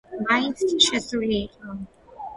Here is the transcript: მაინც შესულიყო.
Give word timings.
მაინც 0.29 0.63
შესულიყო. 0.85 1.79